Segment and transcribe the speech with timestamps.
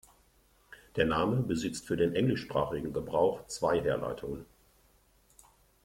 [0.95, 4.47] Der Name besitzt für den englischsprachigen Gebrauch zwei Herleitungen.